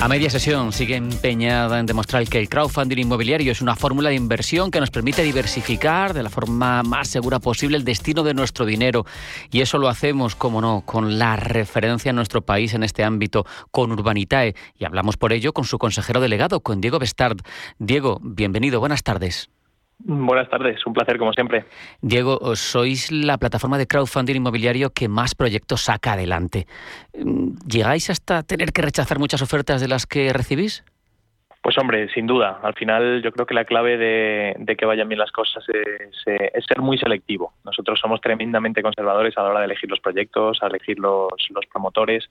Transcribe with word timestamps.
A 0.00 0.06
media 0.06 0.30
sesión 0.30 0.72
sigue 0.72 0.94
empeñada 0.94 1.80
en 1.80 1.86
demostrar 1.86 2.24
que 2.28 2.38
el 2.38 2.48
crowdfunding 2.48 2.98
inmobiliario 2.98 3.50
es 3.50 3.60
una 3.60 3.74
fórmula 3.74 4.10
de 4.10 4.14
inversión 4.14 4.70
que 4.70 4.78
nos 4.78 4.92
permite 4.92 5.24
diversificar 5.24 6.14
de 6.14 6.22
la 6.22 6.30
forma 6.30 6.84
más 6.84 7.08
segura 7.08 7.40
posible 7.40 7.76
el 7.76 7.84
destino 7.84 8.22
de 8.22 8.32
nuestro 8.32 8.64
dinero. 8.64 9.04
Y 9.50 9.60
eso 9.60 9.76
lo 9.76 9.88
hacemos, 9.88 10.36
como 10.36 10.60
no, 10.60 10.82
con 10.86 11.18
la 11.18 11.34
referencia 11.34 12.10
en 12.10 12.16
nuestro 12.16 12.42
país 12.42 12.74
en 12.74 12.84
este 12.84 13.02
ámbito, 13.02 13.44
con 13.72 13.90
Urbanitae. 13.90 14.54
Y 14.78 14.84
hablamos 14.84 15.16
por 15.16 15.32
ello 15.32 15.52
con 15.52 15.64
su 15.64 15.78
consejero 15.78 16.20
delegado, 16.20 16.60
con 16.60 16.80
Diego 16.80 17.00
Bestard. 17.00 17.38
Diego, 17.80 18.20
bienvenido, 18.22 18.78
buenas 18.78 19.02
tardes. 19.02 19.50
Buenas 20.00 20.48
tardes, 20.48 20.86
un 20.86 20.92
placer 20.92 21.18
como 21.18 21.32
siempre. 21.32 21.64
Diego, 22.00 22.54
sois 22.54 23.10
la 23.10 23.36
plataforma 23.36 23.78
de 23.78 23.86
crowdfunding 23.86 24.36
inmobiliario 24.36 24.90
que 24.90 25.08
más 25.08 25.34
proyectos 25.34 25.82
saca 25.82 26.12
adelante. 26.12 26.66
¿Llegáis 27.66 28.08
hasta 28.08 28.42
tener 28.44 28.72
que 28.72 28.82
rechazar 28.82 29.18
muchas 29.18 29.42
ofertas 29.42 29.80
de 29.80 29.88
las 29.88 30.06
que 30.06 30.32
recibís? 30.32 30.84
Pues 31.60 31.76
hombre, 31.76 32.08
sin 32.14 32.26
duda. 32.26 32.60
Al 32.62 32.74
final 32.74 33.20
yo 33.22 33.32
creo 33.32 33.44
que 33.44 33.54
la 33.54 33.64
clave 33.64 33.98
de, 33.98 34.76
que 34.76 34.86
vayan 34.86 35.08
bien 35.08 35.18
las 35.18 35.32
cosas 35.32 35.64
es, 35.68 36.64
ser 36.66 36.80
muy 36.80 36.96
selectivo. 36.96 37.52
Nosotros 37.64 37.98
somos 38.00 38.20
tremendamente 38.20 38.82
conservadores 38.82 39.36
a 39.36 39.42
la 39.42 39.50
hora 39.50 39.58
de 39.60 39.66
elegir 39.66 39.90
los 39.90 40.00
proyectos, 40.00 40.62
a 40.62 40.68
elegir 40.68 40.98
los, 41.00 41.32
los 41.50 41.66
promotores 41.66 42.30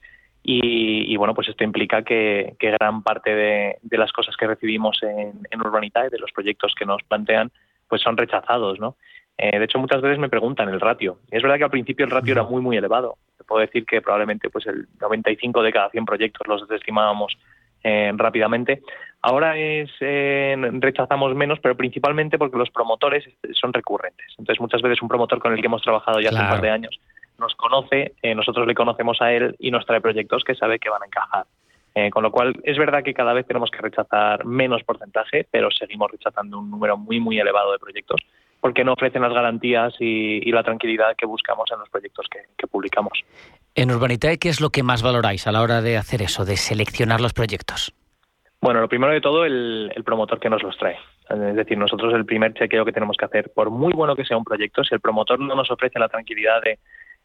y, 0.50 1.18
bueno, 1.18 1.34
pues 1.34 1.50
esto 1.50 1.66
implica 1.66 2.04
que, 2.04 2.56
gran 2.58 3.04
parte 3.04 3.36
de, 3.36 3.98
las 3.98 4.14
cosas 4.14 4.38
que 4.38 4.48
recibimos 4.48 5.04
en, 5.04 5.46
en 5.52 5.60
Urbanitae, 5.60 6.10
de 6.10 6.20
los 6.20 6.32
proyectos 6.32 6.74
que 6.74 6.86
nos 6.86 7.04
plantean, 7.04 7.52
pues 7.90 8.02
son 8.02 8.16
rechazados, 8.16 8.80
¿no? 8.80 8.96
Eh, 9.38 9.60
de 9.60 9.66
hecho, 9.66 9.78
muchas 9.78 10.02
veces 10.02 10.20
me 10.20 10.30
preguntan 10.30 10.70
el 10.70 10.80
ratio. 10.80 11.20
Es 11.30 11.44
verdad 11.44 11.58
que 11.58 11.66
al 11.66 11.70
principio 11.70 12.06
el 12.06 12.12
ratio 12.12 12.32
era 12.32 12.44
muy, 12.44 12.62
muy 12.62 12.78
elevado. 12.78 13.18
Te 13.38 13.44
puedo 13.44 13.60
decir 13.60 13.86
que 13.86 14.02
probablemente 14.02 14.50
pues 14.50 14.66
el 14.68 14.88
95 15.02 15.62
de 15.62 15.74
cada 15.74 15.90
100 15.90 16.06
proyectos 16.06 16.48
los 16.48 16.66
desestimábamos 16.66 17.38
eh, 17.84 18.14
rápidamente. 18.16 18.82
Ahora 19.22 19.58
es 19.58 19.90
eh, 20.00 20.56
rechazamos 20.80 21.36
menos, 21.36 21.60
pero 21.60 21.76
principalmente 21.76 22.38
porque 22.38 22.58
los 22.58 22.70
promotores 22.72 23.26
son 23.52 23.74
recurrentes. 23.74 24.28
Entonces, 24.40 24.62
muchas 24.62 24.82
veces 24.82 25.02
un 25.02 25.10
promotor 25.10 25.40
con 25.40 25.52
el 25.52 25.60
que 25.60 25.68
hemos 25.68 25.82
trabajado 25.82 26.22
ya 26.22 26.30
hace 26.30 26.40
un 26.40 26.50
par 26.50 26.62
de 26.62 26.70
años 26.70 27.00
nos 27.40 27.56
conoce, 27.56 28.14
eh, 28.22 28.36
nosotros 28.36 28.68
le 28.68 28.76
conocemos 28.76 29.22
a 29.22 29.32
él 29.32 29.56
y 29.60 29.72
nos 29.72 29.86
trae 29.86 30.02
proyectos 30.02 30.44
que 30.44 30.56
sabe 30.56 30.80
que 30.80 30.90
van 30.90 31.04
a 31.04 31.06
encajar. 31.06 31.46
Eh, 31.96 32.12
con 32.12 32.22
lo 32.22 32.32
cual, 32.32 32.54
es 32.64 32.78
verdad 32.78 33.04
que 33.04 33.16
cada 33.16 33.34
vez 33.34 33.48
tenemos 33.48 33.72
que 33.72 33.80
rechazar 33.80 34.46
menos 34.46 34.84
porcentaje, 34.84 35.48
pero 35.50 35.72
seguimos 35.72 36.12
rechazando 36.12 36.60
un 36.60 36.70
número 36.70 36.96
muy, 36.96 37.20
muy 37.20 37.40
elevado 37.40 37.72
de 37.72 37.80
proyectos 37.80 38.22
porque 38.62 38.84
no 38.84 38.94
ofrecen 38.94 39.22
las 39.22 39.34
garantías 39.34 39.96
y, 40.00 40.52
la 40.52 40.64
tranquilidad 40.64 41.16
que 41.16 41.26
buscamos 41.26 41.72
en 41.72 41.80
los 41.80 41.90
proyectos 41.90 42.28
que, 42.30 42.68
publicamos. 42.68 43.24
En 43.76 43.92
Urbanitae, 43.92 44.38
¿qué 44.38 44.50
es 44.50 44.62
lo 44.62 44.70
que 44.70 44.84
más 44.84 45.02
valoráis 45.02 45.48
a 45.48 45.52
la 45.52 45.62
hora 45.62 45.82
de 45.82 45.98
hacer 45.98 46.22
eso, 46.22 46.46
de 46.46 46.58
seleccionar 46.58 47.22
los 47.22 47.34
proyectos? 47.34 47.94
Bueno, 48.62 48.82
lo 48.82 48.90
primero 48.90 49.14
de 49.14 49.22
todo, 49.22 49.46
el, 49.46 49.92
el 49.96 50.04
promotor 50.04 50.40
que 50.40 50.50
nos 50.50 50.62
los 50.64 50.78
trae. 50.78 50.98
Es 51.30 51.56
decir, 51.56 51.78
nosotros 51.78 52.14
el 52.14 52.26
primer 52.26 52.54
chequeo 52.54 52.86
que 52.86 52.92
tenemos 52.92 53.18
que 53.18 53.26
hacer, 53.26 53.52
por 53.54 53.70
muy 53.70 53.94
bueno 53.94 54.16
que 54.16 54.26
sea 54.26 54.38
un 54.38 54.44
proyecto, 54.44 54.84
si 54.84 54.96
el 54.96 55.02
promotor 55.02 55.40
no 55.40 55.56
nos 55.56 55.70
ofrece 55.70 56.00
la 56.00 56.10
tranquilidad 56.10 56.62
de 56.62 56.80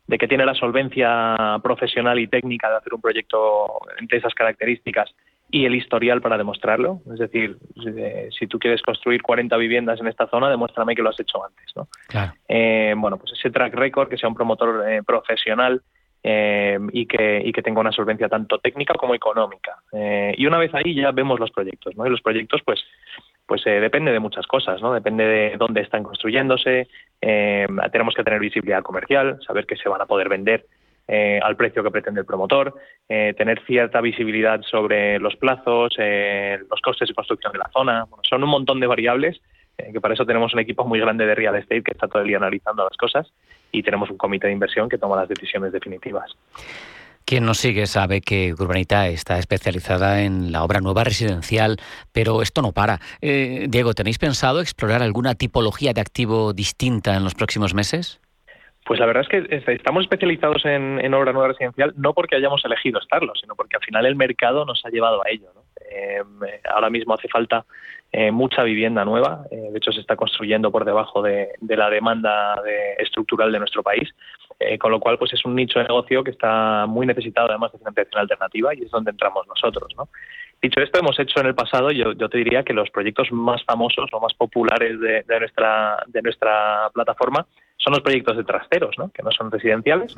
de 0.06 0.19
que 0.19 0.28
tiene 0.28 0.45
la 0.45 0.55
solvencia 0.55 1.58
profesional 1.62 2.19
y 2.19 2.27
técnica 2.27 2.69
de 2.70 2.77
hacer 2.77 2.95
un 2.95 3.00
proyecto 3.00 3.81
entre 3.99 4.19
esas 4.19 4.34
características 4.34 5.15
y 5.53 5.66
el 5.66 5.75
historial 5.75 6.22
para 6.22 6.38
demostrarlo. 6.38 7.03
Es 7.12 7.19
decir, 7.19 7.59
si, 8.37 8.47
tú 8.47 8.59
quieres 8.59 8.81
construir 8.81 9.22
40 9.22 9.54
viviendas 9.59 10.00
en 10.00 10.09
esta 10.09 10.27
zona, 10.27 10.49
demuéstrame 10.49 10.94
que 10.94 11.03
lo 11.03 11.10
has 11.10 11.21
hecho 11.21 11.44
antes. 11.44 11.66
¿no? 11.77 11.87
Eh, 12.49 12.94
bueno, 12.97 13.19
pues 13.19 13.32
ese 13.32 13.50
track 13.50 13.75
record, 13.75 14.09
que 14.09 14.16
sea 14.16 14.31
un 14.31 14.34
promotor 14.34 14.88
eh, 14.88 15.03
profesional 15.03 15.82
eh, 16.22 16.78
y, 16.93 17.04
que, 17.04 17.43
y 17.44 17.53
que 17.53 17.60
tenga 17.60 17.81
una 17.81 17.93
solvencia 17.93 18.31
tanto 18.31 18.59
técnica 18.59 18.94
como 18.94 19.15
económica. 19.15 19.77
y 19.93 20.47
una 20.47 20.56
vez 20.56 20.75
ahí 20.75 20.94
ya 20.94 21.10
vemos 21.12 21.38
los 21.38 21.50
proyectos. 21.50 21.94
¿no? 21.97 22.06
Y 22.06 22.10
los 22.10 22.22
proyectos, 22.22 22.62
pues, 22.65 22.82
pues 23.53 23.65
depende 23.65 24.13
de 24.13 24.19
muchas 24.19 24.47
cosas, 24.47 24.81
¿no? 24.81 24.95
Depende 24.95 25.25
de 25.27 25.57
dónde 25.59 25.83
están 25.83 26.03
construyéndose, 26.03 26.89
eh, 27.21 27.67
tenemos 27.93 28.15
que 28.15 28.25
tener 28.25 28.41
visibilidad 28.41 28.83
comercial, 28.83 29.41
saber 29.47 29.67
que 29.67 29.77
se 29.77 29.91
van 29.91 30.01
a 30.01 30.07
poder 30.07 30.31
vender 30.31 30.65
eh, 31.07 31.39
al 31.43 31.55
precio 31.55 31.83
que 31.83 31.91
pretende 31.91 32.21
el 32.21 32.27
promotor, 32.27 32.75
eh, 33.11 33.35
tener 33.37 33.63
cierta 33.67 34.01
visibilidad 34.01 34.63
sobre 34.63 35.19
los 35.19 35.37
plazos, 35.37 35.93
los 35.99 36.81
costes 36.81 37.09
de 37.09 37.15
construcción 37.15 37.53
de 37.53 37.59
la 37.59 37.69
zona. 37.75 38.07
son 38.23 38.43
un 38.43 38.49
montón 38.49 38.81
de 38.81 38.87
variables 38.87 39.39
que 39.77 40.01
para 40.01 40.15
eso 40.15 40.25
tenemos 40.25 40.55
un 40.55 40.61
equipo 40.61 40.87
muy 40.87 40.99
grande 40.99 41.27
de 41.27 41.34
real 41.34 41.55
estate 41.57 41.83
que 41.83 41.93
está 41.93 42.09
todo 42.09 42.23
el 42.23 42.29
día 42.29 42.39
analizando 42.39 42.84
las 42.84 42.97
cosas 42.97 43.31
y 43.71 43.83
tenemos 43.83 44.09
un 44.09 44.17
comité 44.17 44.47
de 44.47 44.55
inversión 44.55 44.89
que 44.89 44.97
toma 44.97 45.17
las 45.17 45.29
decisiones 45.29 45.73
definitivas. 45.73 46.34
Quien 47.25 47.47
nos 47.47 47.59
sigue 47.59 47.87
sabe 47.87 48.21
que 48.21 48.53
Urbanita 48.53 49.09
está 49.09 49.38
especializada 49.38 50.22
en 50.22 50.53
la 50.53 50.65
obra 50.65 50.81
nueva 50.81 51.05
residencial, 51.05 51.77
pero 52.12 52.43
esto 52.43 52.62
no 52.62 52.72
para. 52.72 52.99
Eh, 53.21 53.66
Diego, 53.69 53.94
¿tenéis 53.94 54.19
pensado 54.19 54.60
explorar 54.60 55.03
alguna 55.03 55.34
tipología 55.34 55.93
de 55.93 56.00
activo 56.00 56.53
distinta 56.53 57.16
en 57.16 57.25
los 57.25 57.34
próximos 57.34 57.75
meses? 57.75 58.21
Pues 58.84 58.99
la 58.99 59.06
verdad 59.06 59.22
es 59.22 59.28
que 59.28 59.72
estamos 59.72 60.03
especializados 60.03 60.65
en, 60.65 61.15
obra 61.15 61.33
nueva 61.33 61.49
residencial 61.49 61.94
no 61.97 62.15
porque 62.15 62.34
hayamos 62.34 62.65
elegido 62.65 62.99
estarlo, 62.99 63.33
sino 63.37 63.54
porque 63.54 63.77
al 63.77 63.84
final 63.84 64.06
el 64.06 64.16
mercado 64.16 64.65
nos 64.65 64.84
ha 64.84 64.91
llevado 64.91 65.25
a 65.25 65.31
ello. 65.31 65.53
Eh, 65.89 66.22
ahora 66.69 66.91
mismo 66.91 67.15
hace 67.15 67.28
falta 67.28 67.65
eh, 68.10 68.33
mucha 68.33 68.65
vivienda 68.65 69.04
nueva, 69.04 69.44
de 69.50 69.77
hecho 69.77 69.93
se 69.93 70.00
está 70.00 70.16
construyendo 70.16 70.72
por 70.72 70.84
debajo 70.84 71.22
de, 71.22 71.53
la 71.60 71.89
demanda 71.91 72.60
estructural 72.99 73.53
de 73.53 73.60
nuestro 73.60 73.84
país 73.84 74.12
eh, 74.67 74.78
con 74.78 74.91
lo 74.91 75.00
cual, 75.00 75.19
pues 75.19 75.33
es 75.33 75.45
un 75.45 75.55
nicho 75.55 75.78
de 75.78 75.87
negocio 75.87 76.23
que 76.25 76.31
está 76.31 76.87
muy 76.87 77.06
necesitado 77.06 77.50
además 77.50 77.73
de 77.73 77.78
financiación 77.78 78.21
alternativa 78.21 78.75
y 78.75 78.83
es 78.83 78.91
donde 78.91 79.11
entramos 79.11 79.47
nosotros, 79.47 79.93
¿no? 79.97 80.09
Dicho 80.62 80.81
esto, 80.81 81.00
hemos 81.00 81.19
hecho 81.19 81.41
en 81.41 81.47
el 81.47 81.56
pasado, 81.56 81.91
yo, 81.91 82.12
yo 82.12 82.28
te 82.28 82.39
diría 82.39 82.62
que 82.62 82.72
los 82.72 82.89
proyectos 82.91 83.33
más 83.33 83.65
famosos 83.65 84.09
o 84.12 84.21
más 84.21 84.33
populares 84.34 85.01
de, 85.01 85.25
nuestra, 85.41 86.05
de 86.06 86.22
nuestra 86.22 86.89
plataforma 86.95 87.45
son 87.78 87.95
los 87.95 88.03
proyectos 88.03 88.37
de 88.37 88.45
trasteros, 88.45 88.97
¿no? 88.97 89.11
que 89.11 89.25
no 89.25 89.33
son 89.33 89.51
residenciales, 89.51 90.15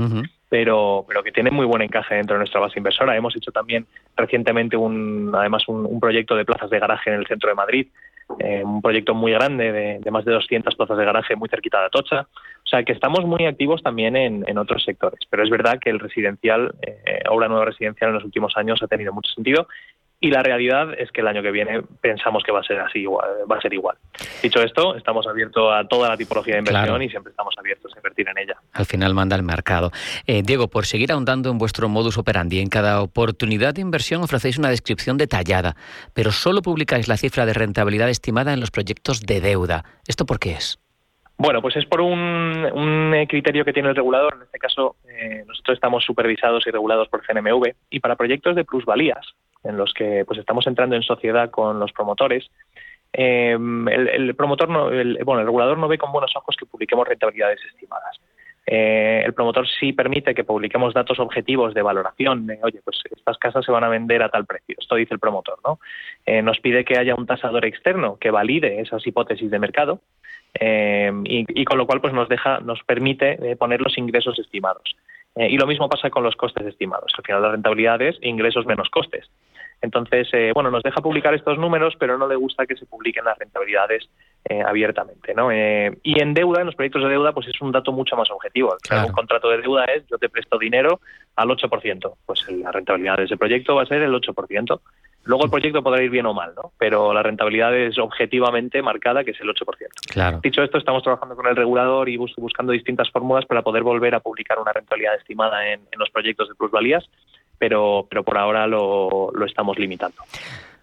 pero, 0.51 1.07
pero 1.09 1.23
que 1.23 1.33
tienen 1.33 1.55
muy 1.55 1.65
buen 1.65 1.81
encaje 1.81 2.17
dentro 2.17 2.35
de 2.35 2.41
nuestra 2.41 2.61
base 2.61 2.79
inversora. 2.79 3.17
Hemos 3.17 3.35
hecho 3.35 3.53
también 3.53 3.87
recientemente 4.19 4.77
un, 4.77 5.33
además 5.35 5.67
un 5.67 5.99
proyecto 5.99 6.37
de 6.37 6.45
plazas 6.45 6.69
de 6.69 6.79
garaje 6.79 7.09
en 7.11 7.21
el 7.21 7.27
centro 7.27 7.49
de 7.49 7.55
Madrid, 7.55 7.87
eh, 8.39 8.63
un 8.65 8.83
proyecto 8.83 9.15
muy 9.15 9.33
grande 9.33 10.01
de, 10.03 10.11
más 10.11 10.25
de 10.25 10.33
200 10.33 10.75
plazas 10.75 10.97
de 10.97 11.05
garaje 11.05 11.37
muy 11.37 11.49
cerquita 11.49 11.81
de 11.81 11.87
Atocha. 11.87 12.23
O 12.23 12.67
sea 12.67 12.83
que 12.83 12.93
estamos 12.93 13.25
muy 13.25 13.47
activos 13.47 13.83
también 13.83 14.17
en, 14.17 14.59
otros 14.59 14.85
sectores, 14.85 15.21
pero 15.29 15.43
es 15.43 15.51
verdad 15.51 15.79
que 15.79 15.91
el 15.91 16.01
residencial, 16.01 16.75
eh, 16.83 17.23
obra 17.29 17.49
nueva 17.49 17.67
residencial 17.67 18.11
en 18.11 18.15
los 18.15 18.25
últimos 18.25 18.57
años 18.57 18.83
ha 18.83 18.87
tenido 18.87 19.13
mucho 19.13 19.31
sentido 19.33 19.69
y 20.25 20.31
la 20.31 20.43
realidad 20.43 20.95
es 20.97 21.13
que 21.13 21.21
el 21.21 21.27
año 21.27 21.43
que 21.43 21.51
viene 21.51 21.83
pensamos 22.01 22.43
que 22.43 22.51
va 22.51 22.61
a 22.61 22.63
ser 22.63 22.81
así 22.81 23.01
igual, 23.01 23.29
va 23.51 23.59
a 23.59 23.61
ser 23.61 23.75
igual. 23.75 23.99
Dicho 24.43 24.63
esto, 24.63 24.97
estamos 24.97 25.27
abiertos 25.27 25.71
a 25.71 25.87
toda 25.87 26.09
la 26.09 26.17
tipología 26.17 26.55
de 26.55 26.61
inversión 26.61 27.03
y 27.03 27.11
siempre 27.11 27.31
estamos 27.31 27.55
abiertos 27.59 27.93
a 27.95 27.99
invertir 27.99 28.27
en 28.31 28.39
ella. 28.39 28.57
Al 28.73 28.87
final 28.87 29.13
manda 29.13 29.37
el 29.37 29.43
mercado. 29.43 29.91
Eh, 30.27 30.41
Diego, 30.43 30.69
por 30.69 30.87
seguir 30.87 31.13
ahondando 31.13 31.51
en 31.51 31.59
vuestro 31.59 31.91
modus 31.91 32.17
operandi, 32.17 32.61
en 32.61 32.69
cada 32.69 33.03
oportunidad 33.03 33.75
de 33.75 33.83
inversión 33.83 34.23
ofrecéis 34.23 34.57
una 34.57 34.71
descripción 34.71 35.19
detallada, 35.19 35.77
pero 36.15 36.33
solo 36.33 36.63
publicáis 36.63 37.07
la 37.07 37.19
cifra 37.19 37.45
de 37.45 37.53
rentabilidad 37.53 38.09
estimada 38.09 38.55
en 38.55 38.61
los 38.61 38.71
proyectos 38.71 39.21
de 39.27 39.43
deuda. 39.43 39.85
¿Esto 40.09 40.25
por 40.25 40.39
qué 40.39 40.53
es? 40.53 40.79
Bueno, 41.37 41.61
pues 41.61 41.77
es 41.77 41.85
por 41.85 42.01
un, 42.01 43.27
criterio 43.29 43.65
que 43.65 43.73
tiene 43.73 43.89
el 43.89 43.97
regulador. 43.97 44.37
En 44.37 44.43
este 44.43 44.59
caso, 44.59 44.97
eh, 45.09 45.45
nosotros 45.47 45.75
estamos 45.75 46.05
supervisados 46.05 46.67
y 46.67 46.71
regulados 46.71 47.09
por 47.09 47.23
CNMV 47.27 47.75
y 47.91 48.01
para 48.01 48.17
proyectos 48.17 48.55
de 48.55 48.65
plusvalías, 48.65 49.35
en 49.65 49.77
los 49.77 49.93
que 49.95 50.25
pues 50.27 50.39
estamos 50.39 50.67
entrando 50.67 50.97
en 50.97 51.03
sociedad 51.03 51.51
con 51.51 51.81
los 51.81 51.93
promotores, 51.93 52.51
eh, 53.13 53.53
el, 53.53 54.35
promotor 54.35 54.69
no, 54.69 54.85
bueno, 55.25 55.41
el 55.41 55.47
regulador 55.47 55.79
no 55.79 55.89
ve 55.89 55.99
con 55.99 56.13
buenos 56.13 56.35
ojos 56.37 56.57
que 56.57 56.67
publiquemos 56.67 57.07
rentabilidades 57.07 57.61
estimadas. 57.65 58.21
el 58.67 59.33
promotor 59.35 59.69
sí 59.69 59.93
permite 59.93 60.35
que 60.35 60.43
publiquemos 60.43 60.95
datos 60.95 61.19
objetivos 61.19 61.75
de 61.75 61.83
valoración. 61.83 62.49
oye, 62.63 62.81
pues 62.85 63.01
estas 63.11 63.39
casas 63.39 63.65
se 63.65 63.73
van 63.73 63.85
a 63.85 63.89
vender 63.89 64.23
a 64.23 64.31
tal 64.31 64.47
precio. 64.47 64.77
Esto 64.79 64.97
dice 64.97 65.15
el 65.15 65.21
promotor, 65.21 65.59
¿no? 65.65 65.79
nos 66.43 66.59
pide 66.61 66.85
que 66.85 66.99
haya 66.99 67.15
un 67.15 67.27
tasador 67.27 67.65
externo 67.65 68.17
que 68.19 68.31
valide 68.31 68.81
esas 68.81 69.07
hipótesis 69.07 69.51
de 69.51 69.59
mercado 69.59 70.01
eh, 70.61 71.11
y, 71.25 71.65
con 71.65 71.79
lo 71.79 71.87
cual 71.87 72.01
pues 72.01 72.13
nos 72.13 72.29
deja, 72.29 72.61
nos 72.61 72.83
permite 72.85 73.51
eh, 73.51 73.57
poner 73.57 73.81
los 73.81 73.99
ingresos 73.99 74.39
estimados. 74.39 74.97
Eh, 75.37 75.49
y 75.51 75.59
lo 75.59 75.67
mismo 75.67 75.89
pasa 75.89 76.11
con 76.11 76.23
los 76.23 76.37
costes 76.37 76.67
estimados. 76.67 77.13
Al 77.17 77.25
final 77.25 77.43
la 77.43 77.53
rentabilidad 77.53 78.01
es 78.03 78.17
ingresos 78.23 78.67
menos 78.67 78.89
costes. 78.89 79.29
Entonces, 79.85 80.29
eh, 80.33 80.53
bueno, 80.55 80.71
nos 80.71 80.83
deja 80.83 81.03
publicar 81.03 81.35
estos 81.35 81.59
números, 81.59 81.95
pero 81.99 82.17
no 82.17 82.27
le 82.27 82.37
gusta 82.37 82.65
que 82.65 82.75
se 82.75 82.87
publiquen 82.87 83.25
las 83.25 83.39
rentabilidades 83.39 84.09
eh, 84.47 84.63
abiertamente, 84.67 85.35
¿no? 85.35 85.51
Eh, 85.51 85.99
y 86.03 86.23
en 86.23 86.33
deuda, 86.33 86.61
en 86.61 86.67
los 86.67 86.75
proyectos 86.75 87.03
de 87.03 87.11
deuda, 87.11 87.33
pues 87.33 87.49
es 87.49 87.61
un 87.61 87.71
dato 87.71 87.93
mucho 87.93 88.17
más 88.17 88.31
objetivo. 88.31 88.77
Un 88.91 89.13
contrato 89.13 89.51
de 89.51 89.59
deuda 89.59 89.85
es 89.85 90.07
yo 90.07 90.17
te 90.17 90.31
presto 90.31 90.59
dinero 90.59 91.01
al 91.37 91.49
8%, 91.49 92.15
pues 92.25 92.51
la 92.51 92.73
rentabilidad 92.73 93.19
de 93.19 93.25
ese 93.25 93.37
proyecto 93.37 93.75
va 93.75 93.83
a 93.83 93.87
ser 93.87 94.01
el 94.01 94.15
8%. 94.15 94.81
Luego 95.25 95.45
el 95.45 95.51
proyecto 95.51 95.83
podrá 95.83 96.03
ir 96.03 96.11
bien 96.11 96.27
o 96.27 96.35
mal, 96.35 96.53
¿no? 96.55 96.73
Pero 96.79 97.13
la 97.13 97.23
rentabilidad 97.23 97.75
es 97.77 97.99
objetivamente 97.99 98.83
marcada, 98.83 99.25
que 99.25 99.33
es 99.33 99.41
el 99.41 99.49
8%. 99.49 99.65
Claro. 100.11 100.41
Dicho 100.43 100.63
esto, 100.63 100.79
estamos 100.79 101.03
trabajando 101.03 101.35
con 101.37 101.47
el 101.47 101.57
regulador 101.57 102.09
y 102.09 102.17
buscando 102.17 102.73
distintas 102.73 103.11
fórmulas 103.11 103.47
para 103.47 103.63
poder 103.63 103.83
volver 103.83 104.15
a 104.15 104.21
publicar 104.21 104.59
una 104.59 104.73
rentabilidad 104.73 105.17
estimada 105.17 105.67
en, 105.67 105.81
en 105.91 105.99
los 105.99 106.11
proyectos 106.11 106.49
de 106.49 106.55
plusvalías 106.55 107.09
pero, 107.59 108.07
pero 108.09 108.23
por 108.25 108.39
ahora 108.39 108.67
lo, 108.67 109.31
lo 109.33 109.47
estamos 109.47 109.79
limitando. 109.79 110.17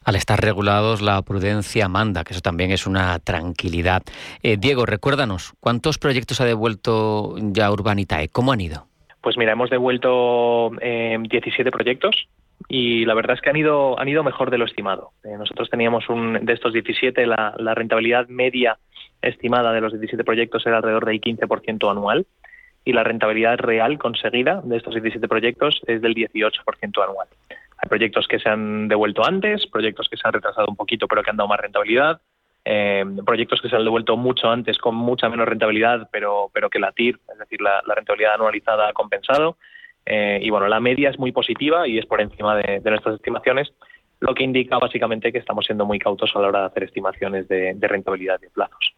Al 0.03 0.15
estar 0.15 0.41
regulados, 0.41 1.01
la 1.01 1.21
prudencia 1.21 1.87
manda, 1.87 2.23
que 2.23 2.33
eso 2.33 2.41
también 2.41 2.71
es 2.71 2.87
una 2.87 3.19
tranquilidad. 3.19 4.01
Eh, 4.41 4.57
Diego, 4.57 4.85
recuérdanos, 4.85 5.53
¿cuántos 5.59 5.99
proyectos 5.99 6.41
ha 6.41 6.45
devuelto 6.45 7.35
ya 7.37 7.71
Urbanitae? 7.71 8.29
¿Cómo 8.29 8.51
han 8.51 8.61
ido? 8.61 8.87
Pues 9.21 9.37
mira, 9.37 9.51
hemos 9.51 9.69
devuelto 9.69 10.71
eh, 10.81 11.17
17 11.21 11.69
proyectos 11.69 12.27
y 12.67 13.05
la 13.05 13.13
verdad 13.13 13.35
es 13.35 13.41
que 13.41 13.49
han 13.49 13.55
ido, 13.55 13.99
han 13.99 14.07
ido 14.07 14.23
mejor 14.23 14.51
de 14.51 14.57
lo 14.57 14.65
estimado. 14.65 15.11
Eh, 15.23 15.35
nosotros 15.37 15.69
teníamos 15.69 16.09
un, 16.09 16.45
de 16.45 16.53
estos 16.53 16.73
17, 16.73 17.25
la, 17.25 17.55
rentabilidad 17.75 18.27
media 18.27 18.77
estimada 19.21 19.71
de 19.71 19.81
los 19.81 19.93
17 19.93 20.23
proyectos 20.23 20.65
era 20.65 20.77
alrededor 20.77 21.05
del 21.05 21.21
15% 21.21 21.89
anual 21.89 22.25
y 22.83 22.93
la 22.93 23.03
rentabilidad 23.03 23.57
real 23.59 23.99
conseguida 23.99 24.61
de 24.63 24.77
estos 24.77 24.93
17 24.93 25.27
proyectos 25.27 25.81
es 25.87 26.01
del 26.01 26.15
18% 26.15 27.03
anual. 27.03 27.27
Hay 27.49 27.89
proyectos 27.89 28.27
que 28.27 28.39
se 28.39 28.49
han 28.49 28.87
devuelto 28.87 29.23
antes, 29.25 29.67
proyectos 29.67 30.07
que 30.09 30.17
se 30.17 30.27
han 30.27 30.33
retrasado 30.33 30.67
un 30.67 30.75
poquito 30.75 31.07
pero 31.07 31.23
que 31.23 31.29
han 31.29 31.37
dado 31.37 31.49
más 31.49 31.59
rentabilidad, 31.59 32.21
eh, 32.63 33.03
proyectos 33.25 33.59
que 33.61 33.69
se 33.69 33.75
han 33.75 33.83
devuelto 33.83 34.17
mucho 34.17 34.49
antes 34.49 34.77
con 34.77 34.93
mucha 34.93 35.29
menos 35.29 35.47
rentabilidad 35.47 36.09
pero, 36.11 36.51
pero 36.53 36.69
que 36.69 36.79
la 36.79 36.91
TIR, 36.91 37.19
es 37.31 37.39
decir, 37.39 37.59
la, 37.59 37.81
rentabilidad 37.95 38.35
anualizada 38.35 38.89
ha 38.89 38.93
compensado. 38.93 39.57
Eh, 40.05 40.39
y 40.41 40.49
bueno, 40.49 40.67
la 40.67 40.79
media 40.79 41.09
es 41.09 41.19
muy 41.19 41.31
positiva 41.31 41.87
y 41.87 41.97
es 41.97 42.05
por 42.05 42.21
encima 42.21 42.55
de, 42.57 42.79
de, 42.79 42.89
nuestras 42.89 43.15
estimaciones, 43.15 43.71
lo 44.19 44.33
que 44.33 44.43
indica 44.43 44.77
básicamente 44.77 45.31
que 45.31 45.37
estamos 45.37 45.65
siendo 45.65 45.85
muy 45.85 45.99
cautos 45.99 46.31
a 46.35 46.39
la 46.39 46.47
hora 46.47 46.59
de 46.61 46.65
hacer 46.67 46.83
estimaciones 46.83 47.47
de, 47.47 47.73
de 47.75 47.87
rentabilidad 47.87 48.39
de 48.39 48.49
plazos. 48.49 48.93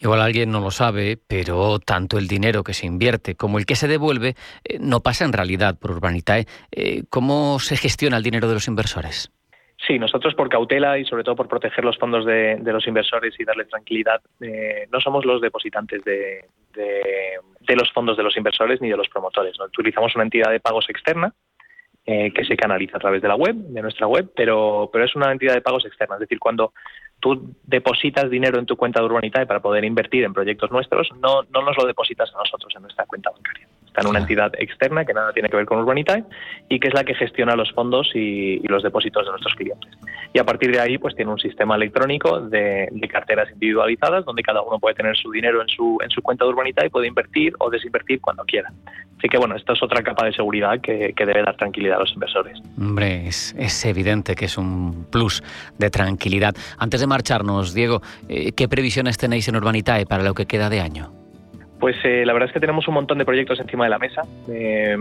Igual 0.00 0.20
alguien 0.20 0.50
no 0.52 0.60
lo 0.60 0.70
sabe, 0.70 1.18
pero 1.26 1.80
tanto 1.80 2.18
el 2.18 2.28
dinero 2.28 2.62
que 2.62 2.72
se 2.72 2.86
invierte 2.86 3.34
como 3.34 3.58
el 3.58 3.66
que 3.66 3.74
se 3.74 3.88
devuelve 3.88 4.36
eh, 4.64 4.78
no 4.80 5.00
pasa 5.00 5.24
en 5.24 5.32
realidad 5.32 5.76
por 5.78 5.90
Urbanitae. 5.90 6.46
Eh, 6.70 7.02
¿Cómo 7.10 7.58
se 7.58 7.76
gestiona 7.76 8.16
el 8.16 8.22
dinero 8.22 8.46
de 8.46 8.54
los 8.54 8.68
inversores? 8.68 9.32
Sí, 9.84 9.98
nosotros 9.98 10.34
por 10.34 10.48
cautela 10.48 10.98
y 10.98 11.04
sobre 11.04 11.24
todo 11.24 11.34
por 11.34 11.48
proteger 11.48 11.84
los 11.84 11.98
fondos 11.98 12.24
de, 12.26 12.60
los 12.64 12.86
inversores 12.86 13.34
y 13.38 13.44
darles 13.44 13.68
tranquilidad, 13.68 14.20
eh, 14.40 14.86
no 14.92 15.00
somos 15.00 15.24
los 15.24 15.40
depositantes 15.40 16.04
de, 16.04 16.44
los 17.74 17.92
fondos 17.92 18.16
de 18.16 18.22
los 18.22 18.36
inversores 18.36 18.80
ni 18.80 18.88
de 18.88 18.96
los 18.96 19.08
promotores. 19.08 19.56
¿no? 19.58 19.66
Utilizamos 19.66 20.14
una 20.14 20.24
entidad 20.24 20.50
de 20.50 20.60
pagos 20.60 20.88
externa 20.88 21.32
que 22.04 22.44
se 22.46 22.56
canaliza 22.56 22.96
a 22.96 23.00
través 23.00 23.20
de 23.20 23.28
la 23.28 23.36
web, 23.36 23.54
de 23.54 23.82
nuestra 23.82 24.06
web, 24.06 24.30
pero, 24.34 24.88
pero 24.90 25.04
es 25.04 25.14
una 25.14 25.30
entidad 25.30 25.52
de 25.52 25.60
pagos 25.60 25.84
externa. 25.84 26.14
Es 26.14 26.20
decir, 26.20 26.38
cuando 26.38 26.72
tú 27.20 27.54
depositas 27.64 28.30
dinero 28.30 28.58
en 28.58 28.64
tu 28.64 28.76
cuenta 28.76 29.00
de 29.00 29.06
Urbanitae 29.06 29.44
para 29.44 29.60
poder 29.60 29.84
invertir 29.84 30.24
en 30.24 30.32
proyectos 30.32 30.70
nuestros, 30.70 31.10
no, 31.20 31.42
no 31.52 31.60
nos 31.60 31.76
lo 31.76 31.86
depositas 31.86 32.34
a 32.34 32.38
nosotros 32.38 32.72
en 32.74 32.82
nuestra 32.82 33.04
cuenta 33.04 33.30
bancaria. 33.30 33.68
Está 33.88 34.02
en 34.02 34.08
una 34.08 34.20
entidad 34.20 34.52
externa 34.58 35.04
que 35.04 35.12
nada 35.12 35.32
tiene 35.32 35.48
que 35.48 35.56
ver 35.56 35.66
con 35.66 35.78
Urbanitae 35.78 36.24
y 36.68 36.78
que 36.78 36.88
es 36.88 36.94
la 36.94 37.04
que 37.04 37.14
gestiona 37.14 37.56
los 37.56 37.72
fondos 37.72 38.10
y, 38.14 38.60
los 38.68 38.82
depósitos 38.82 39.24
de 39.24 39.30
nuestros 39.30 39.54
clientes. 39.54 39.90
Y 40.32 40.38
a 40.38 40.44
partir 40.44 40.70
de 40.70 40.78
ahí, 40.78 40.98
pues 40.98 41.16
tiene 41.16 41.30
un 41.30 41.38
sistema 41.38 41.74
electrónico 41.74 42.40
de, 42.40 42.88
carteras 43.10 43.50
individualizadas 43.50 44.26
donde 44.26 44.42
cada 44.42 44.60
uno 44.60 44.78
puede 44.78 44.94
tener 44.94 45.16
su 45.16 45.30
dinero 45.30 45.62
en 45.62 45.68
su, 45.68 45.98
en 46.02 46.10
su 46.10 46.20
cuenta 46.20 46.44
de 46.44 46.50
Urbanitae 46.50 46.86
y 46.86 46.90
puede 46.90 47.06
invertir 47.06 47.54
o 47.58 47.70
desinvertir 47.70 48.20
cuando 48.20 48.44
quiera. 48.44 48.70
Así 49.18 49.28
que 49.28 49.38
bueno, 49.38 49.56
esta 49.56 49.72
es 49.72 49.82
otra 49.82 50.02
capa 50.02 50.26
de 50.26 50.32
seguridad 50.32 50.80
que, 50.80 51.14
debe 51.18 51.42
dar 51.42 51.56
tranquilidad 51.56 51.96
a 51.96 52.00
los 52.00 52.12
inversores. 52.12 52.58
Hombre, 52.78 53.26
es, 53.26 53.54
es, 53.58 53.84
evidente 53.84 54.36
que 54.36 54.44
es 54.44 54.56
un 54.56 55.06
plus 55.10 55.42
de 55.78 55.90
tranquilidad. 55.90 56.54
Antes 56.78 57.00
de 57.00 57.06
marcharnos, 57.06 57.74
Diego, 57.74 58.00
eh, 58.28 58.52
¿qué 58.52 58.68
previsiones 58.68 59.18
tenéis 59.18 59.48
en 59.48 59.56
Urbanitae 59.56 60.06
para 60.06 60.22
lo 60.22 60.34
que 60.34 60.46
queda 60.46 60.70
de 60.70 60.80
año? 60.80 61.17
Pues 61.78 61.96
eh, 62.04 62.24
la 62.26 62.32
verdad 62.32 62.48
es 62.48 62.52
que 62.52 62.60
tenemos 62.60 62.88
un 62.88 62.94
montón 62.94 63.18
de 63.18 63.24
proyectos 63.24 63.60
encima 63.60 63.84
de 63.84 63.90
la 63.90 63.98
mesa. 63.98 64.22
Eh, 64.48 64.96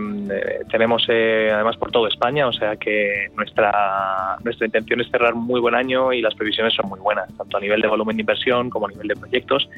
tenemos 0.69 1.05
además 1.09 1.75
por 1.77 1.91
toda 1.91 2.09
España, 2.09 2.47
o 2.47 2.53
sea 2.53 2.75
que 2.75 3.29
nuestra, 3.35 4.37
nuestra 4.43 4.65
intención 4.65 5.01
es 5.01 5.09
cerrar 5.09 5.33
muy 5.33 5.59
buen 5.59 5.73
año 5.73 6.13
y 6.13 6.21
las 6.21 6.35
previsiones 6.35 6.73
son 6.73 6.89
muy 6.89 6.99
buenas, 6.99 7.35
tanto 7.35 7.57
a 7.57 7.59
nivel 7.59 7.81
de 7.81 7.87
volumen 7.87 8.17
de 8.17 8.21
inversión 8.21 8.69
como 8.69 8.87
a 8.87 8.89
nivel 8.89 9.07
de 9.07 9.15
proyectos. 9.15 9.69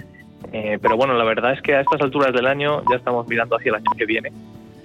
pero 0.52 0.98
bueno, 0.98 1.14
la 1.14 1.24
verdad 1.24 1.54
es 1.54 1.62
que 1.62 1.76
a 1.76 1.82
estas 1.82 2.02
alturas 2.02 2.34
del 2.34 2.48
año 2.48 2.82
ya 2.90 2.98
estamos 2.98 3.28
mirando 3.28 3.56
hacia 3.56 3.70
el 3.70 3.76
año 3.76 3.92
que 3.98 4.06
viene 4.06 4.32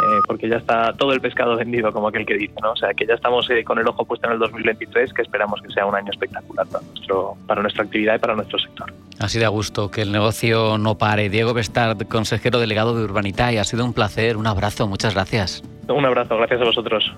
eh, 0.04 0.20
porque 0.26 0.48
ya 0.48 0.56
está 0.56 0.92
todo 0.92 1.12
el 1.12 1.20
pescado 1.20 1.56
vendido, 1.56 1.92
como 1.92 2.08
aquel 2.08 2.26
que 2.26 2.34
dice, 2.34 2.54
¿no? 2.60 2.72
O 2.72 2.76
sea, 2.76 2.92
que 2.92 3.06
ya 3.06 3.14
estamos 3.14 3.48
eh, 3.48 3.64
con 3.64 3.78
el 3.78 3.86
ojo 3.86 4.04
puesto 4.04 4.26
en 4.26 4.34
el 4.34 4.38
2023, 4.38 5.12
que 5.14 5.22
esperamos 5.22 5.62
que 5.62 5.72
sea 5.72 5.86
un 5.86 5.94
año 5.94 6.10
espectacular 6.10 6.66
para, 6.66 6.84
nuestro, 6.84 7.36
para 7.46 7.62
nuestra 7.62 7.84
actividad 7.84 8.16
y 8.16 8.18
para 8.18 8.34
nuestro 8.34 8.58
sector. 8.58 8.92
Así 9.18 9.38
de 9.38 9.44
a 9.44 9.48
gusto, 9.48 9.90
que 9.90 10.02
el 10.02 10.12
negocio 10.12 10.78
no 10.78 10.96
pare. 10.96 11.28
Diego 11.28 11.54
Bestard, 11.54 11.96
consejero 12.08 12.58
delegado 12.58 12.96
de 12.96 13.04
Urbanitae, 13.04 13.58
ha 13.58 13.64
sido 13.64 13.84
un 13.84 13.92
placer, 13.92 14.36
un 14.36 14.46
abrazo, 14.46 14.88
muchas 14.88 15.14
gracias. 15.14 15.62
Un 15.88 16.04
abrazo, 16.04 16.36
gracias 16.36 16.60
a 16.60 16.64
vosotros. 16.64 17.12